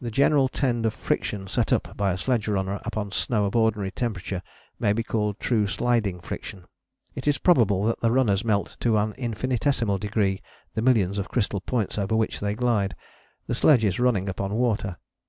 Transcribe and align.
The 0.00 0.10
general 0.10 0.48
tend 0.48 0.84
of 0.86 0.92
friction 0.92 1.46
set 1.46 1.72
up 1.72 1.96
by 1.96 2.10
a 2.10 2.18
sledge 2.18 2.48
runner 2.48 2.80
upon 2.84 3.12
snow 3.12 3.44
of 3.44 3.54
ordinary 3.54 3.92
temperature 3.92 4.42
may 4.80 4.92
be 4.92 5.04
called 5.04 5.38
true 5.38 5.68
sliding 5.68 6.18
friction: 6.18 6.64
it 7.14 7.28
is 7.28 7.38
probable 7.38 7.84
that 7.84 8.00
the 8.00 8.10
runners 8.10 8.44
melt 8.44 8.76
to 8.80 8.98
an 8.98 9.12
infinitesimal 9.12 9.98
degree 9.98 10.42
the 10.74 10.82
millions 10.82 11.16
of 11.16 11.28
crystal 11.28 11.60
points 11.60 11.96
over 11.96 12.16
which 12.16 12.40
they 12.40 12.56
glide: 12.56 12.96
the 13.46 13.54
sledge 13.54 13.84
is 13.84 14.00
running 14.00 14.28
upon 14.28 14.52
water. 14.52 14.96